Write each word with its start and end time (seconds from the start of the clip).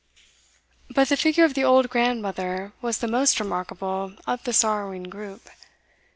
But 0.89 1.09
the 1.09 1.15
figure 1.15 1.43
of 1.45 1.53
the 1.53 1.63
old 1.63 1.87
grandmother 1.91 2.73
was 2.81 2.97
the 2.97 3.07
most 3.07 3.39
remarkable 3.39 4.15
of 4.25 4.43
the 4.45 4.51
sorrowing 4.51 5.03
group. 5.03 5.47